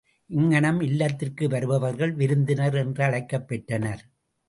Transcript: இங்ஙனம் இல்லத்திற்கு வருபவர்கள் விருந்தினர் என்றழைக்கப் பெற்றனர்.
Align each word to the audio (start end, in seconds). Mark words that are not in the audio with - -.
இங்ஙனம் 0.29 0.81
இல்லத்திற்கு 0.81 1.47
வருபவர்கள் 1.49 2.13
விருந்தினர் 2.13 2.73
என்றழைக்கப் 2.73 3.47
பெற்றனர். 3.47 4.03